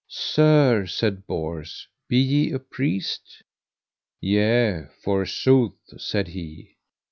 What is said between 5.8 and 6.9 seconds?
said he.